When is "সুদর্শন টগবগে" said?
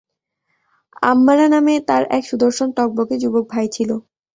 2.29-3.15